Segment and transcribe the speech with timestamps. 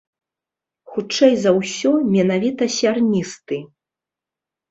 [0.93, 3.57] Хутчэй за ўсё, менавіта сярністы.